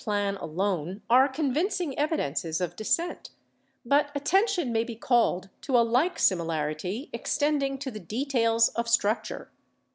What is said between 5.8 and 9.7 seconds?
like similarity extending to the details of structure.